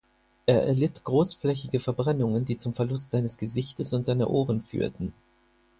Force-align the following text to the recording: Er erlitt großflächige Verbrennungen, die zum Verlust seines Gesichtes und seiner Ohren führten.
Er 0.47 0.63
erlitt 0.63 1.03
großflächige 1.03 1.79
Verbrennungen, 1.79 2.43
die 2.43 2.57
zum 2.57 2.73
Verlust 2.73 3.11
seines 3.11 3.37
Gesichtes 3.37 3.93
und 3.93 4.07
seiner 4.07 4.31
Ohren 4.31 4.63
führten. 4.63 5.13